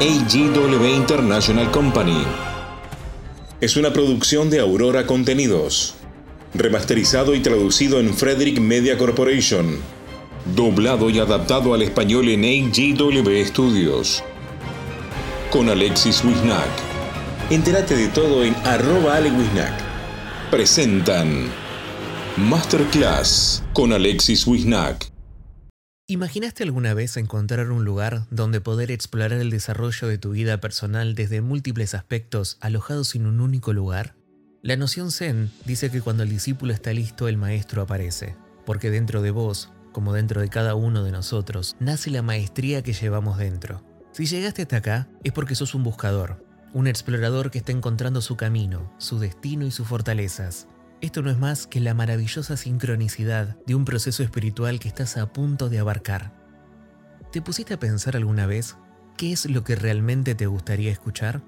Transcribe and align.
AGW 0.00 0.84
International 0.94 1.68
Company. 1.72 2.22
Es 3.60 3.76
una 3.76 3.92
producción 3.92 4.48
de 4.48 4.60
Aurora 4.60 5.06
Contenidos. 5.06 5.96
Remasterizado 6.54 7.34
y 7.34 7.40
traducido 7.40 7.98
en 7.98 8.14
Frederick 8.14 8.60
Media 8.60 8.96
Corporation. 8.96 9.80
Doblado 10.54 11.10
y 11.10 11.18
adaptado 11.18 11.74
al 11.74 11.82
español 11.82 12.28
en 12.28 12.44
AGW 12.44 13.44
Studios. 13.44 14.22
Con 15.50 15.68
Alexis 15.68 16.22
Wisnack. 16.24 16.70
Entérate 17.50 17.96
de 17.96 18.06
todo 18.06 18.44
en 18.44 18.54
arroba 18.64 19.16
alewisnack. 19.16 19.72
Presentan 20.52 21.48
Masterclass 22.36 23.64
con 23.72 23.92
Alexis 23.92 24.46
Wisnack. 24.46 25.07
¿Imaginaste 26.10 26.62
alguna 26.62 26.94
vez 26.94 27.18
encontrar 27.18 27.70
un 27.70 27.84
lugar 27.84 28.22
donde 28.30 28.62
poder 28.62 28.90
explorar 28.90 29.34
el 29.34 29.50
desarrollo 29.50 30.08
de 30.08 30.16
tu 30.16 30.30
vida 30.30 30.58
personal 30.58 31.14
desde 31.14 31.42
múltiples 31.42 31.92
aspectos 31.92 32.56
alojados 32.62 33.14
en 33.14 33.26
un 33.26 33.42
único 33.42 33.74
lugar? 33.74 34.14
La 34.62 34.76
noción 34.76 35.12
Zen 35.12 35.50
dice 35.66 35.90
que 35.90 36.00
cuando 36.00 36.22
el 36.22 36.30
discípulo 36.30 36.72
está 36.72 36.94
listo, 36.94 37.28
el 37.28 37.36
maestro 37.36 37.82
aparece, 37.82 38.36
porque 38.64 38.90
dentro 38.90 39.20
de 39.20 39.32
vos, 39.32 39.68
como 39.92 40.14
dentro 40.14 40.40
de 40.40 40.48
cada 40.48 40.74
uno 40.74 41.04
de 41.04 41.12
nosotros, 41.12 41.76
nace 41.78 42.10
la 42.10 42.22
maestría 42.22 42.82
que 42.82 42.94
llevamos 42.94 43.36
dentro. 43.36 43.84
Si 44.12 44.24
llegaste 44.24 44.62
hasta 44.62 44.78
acá, 44.78 45.10
es 45.24 45.32
porque 45.32 45.54
sos 45.54 45.74
un 45.74 45.84
buscador, 45.84 46.42
un 46.72 46.86
explorador 46.86 47.50
que 47.50 47.58
está 47.58 47.72
encontrando 47.72 48.22
su 48.22 48.34
camino, 48.34 48.90
su 48.96 49.18
destino 49.18 49.66
y 49.66 49.70
sus 49.70 49.86
fortalezas. 49.86 50.68
Esto 51.00 51.22
no 51.22 51.30
es 51.30 51.38
más 51.38 51.68
que 51.68 51.78
la 51.78 51.94
maravillosa 51.94 52.56
sincronicidad 52.56 53.56
de 53.66 53.76
un 53.76 53.84
proceso 53.84 54.24
espiritual 54.24 54.80
que 54.80 54.88
estás 54.88 55.16
a 55.16 55.32
punto 55.32 55.68
de 55.68 55.78
abarcar. 55.78 56.32
¿Te 57.30 57.40
pusiste 57.40 57.74
a 57.74 57.78
pensar 57.78 58.16
alguna 58.16 58.46
vez 58.46 58.76
qué 59.16 59.32
es 59.32 59.46
lo 59.46 59.62
que 59.62 59.76
realmente 59.76 60.34
te 60.34 60.46
gustaría 60.46 60.90
escuchar? 60.90 61.40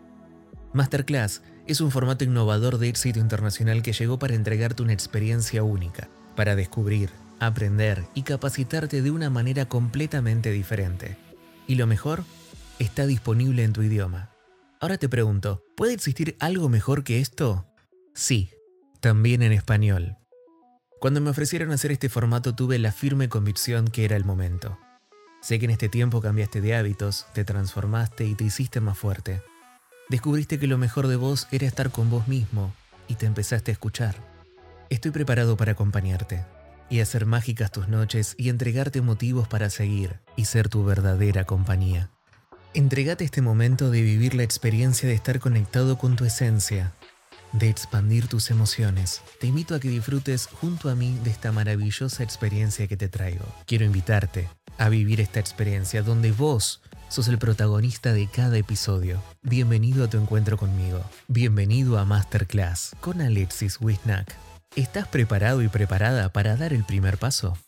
Masterclass 0.72 1.42
es 1.66 1.80
un 1.80 1.90
formato 1.90 2.22
innovador 2.22 2.78
de 2.78 2.88
éxito 2.88 3.18
internacional 3.18 3.82
que 3.82 3.92
llegó 3.92 4.20
para 4.20 4.34
entregarte 4.34 4.84
una 4.84 4.92
experiencia 4.92 5.64
única, 5.64 6.08
para 6.36 6.54
descubrir, 6.54 7.10
aprender 7.40 8.04
y 8.14 8.22
capacitarte 8.22 9.02
de 9.02 9.10
una 9.10 9.30
manera 9.30 9.66
completamente 9.66 10.52
diferente. 10.52 11.16
Y 11.66 11.74
lo 11.74 11.88
mejor, 11.88 12.22
está 12.78 13.04
disponible 13.04 13.64
en 13.64 13.72
tu 13.72 13.82
idioma. 13.82 14.30
Ahora 14.78 14.96
te 14.96 15.08
pregunto, 15.08 15.64
¿puede 15.76 15.92
existir 15.92 16.36
algo 16.38 16.68
mejor 16.68 17.02
que 17.02 17.20
esto? 17.20 17.66
Sí, 18.14 18.50
también 19.00 19.42
en 19.42 19.52
español. 19.52 20.16
Cuando 21.00 21.20
me 21.20 21.30
ofrecieron 21.30 21.72
hacer 21.72 21.90
este 21.92 22.10
formato 22.10 22.54
tuve 22.54 22.78
la 22.78 22.92
firme 22.92 23.28
convicción 23.30 23.88
que 23.88 24.04
era 24.04 24.16
el 24.16 24.24
momento. 24.24 24.78
Sé 25.40 25.58
que 25.58 25.64
en 25.64 25.70
este 25.70 25.88
tiempo 25.88 26.20
cambiaste 26.20 26.60
de 26.60 26.76
hábitos, 26.76 27.26
te 27.32 27.44
transformaste 27.44 28.26
y 28.26 28.34
te 28.34 28.44
hiciste 28.44 28.80
más 28.80 28.98
fuerte. 28.98 29.42
Descubriste 30.10 30.58
que 30.58 30.66
lo 30.66 30.76
mejor 30.76 31.08
de 31.08 31.16
vos 31.16 31.48
era 31.50 31.66
estar 31.66 31.90
con 31.90 32.10
vos 32.10 32.28
mismo 32.28 32.74
y 33.08 33.14
te 33.14 33.24
empezaste 33.24 33.70
a 33.70 33.72
escuchar. 33.72 34.16
Estoy 34.90 35.12
preparado 35.12 35.56
para 35.56 35.72
acompañarte 35.72 36.44
y 36.90 37.00
hacer 37.00 37.24
mágicas 37.24 37.72
tus 37.72 37.88
noches 37.88 38.34
y 38.36 38.50
entregarte 38.50 39.00
motivos 39.00 39.48
para 39.48 39.70
seguir 39.70 40.20
y 40.36 40.44
ser 40.44 40.68
tu 40.68 40.84
verdadera 40.84 41.44
compañía. 41.44 42.10
Entregate 42.74 43.24
este 43.24 43.40
momento 43.40 43.90
de 43.90 44.02
vivir 44.02 44.34
la 44.34 44.42
experiencia 44.42 45.08
de 45.08 45.14
estar 45.14 45.40
conectado 45.40 45.96
con 45.96 46.16
tu 46.16 46.24
esencia 46.24 46.92
de 47.52 47.68
expandir 47.68 48.28
tus 48.28 48.50
emociones. 48.50 49.22
Te 49.40 49.46
invito 49.46 49.74
a 49.74 49.80
que 49.80 49.88
disfrutes 49.88 50.46
junto 50.46 50.88
a 50.88 50.94
mí 50.94 51.18
de 51.24 51.30
esta 51.30 51.52
maravillosa 51.52 52.22
experiencia 52.22 52.86
que 52.86 52.96
te 52.96 53.08
traigo. 53.08 53.44
Quiero 53.66 53.84
invitarte 53.84 54.48
a 54.78 54.88
vivir 54.88 55.20
esta 55.20 55.40
experiencia 55.40 56.02
donde 56.02 56.32
vos 56.32 56.80
sos 57.08 57.28
el 57.28 57.38
protagonista 57.38 58.12
de 58.12 58.28
cada 58.28 58.56
episodio. 58.56 59.22
Bienvenido 59.42 60.04
a 60.04 60.08
tu 60.08 60.16
encuentro 60.16 60.56
conmigo. 60.56 61.04
Bienvenido 61.28 61.98
a 61.98 62.04
Masterclass 62.04 62.96
con 63.00 63.20
Alexis 63.20 63.78
Wisnack. 63.80 64.34
¿Estás 64.76 65.08
preparado 65.08 65.62
y 65.62 65.68
preparada 65.68 66.32
para 66.32 66.56
dar 66.56 66.72
el 66.72 66.84
primer 66.84 67.18
paso? 67.18 67.58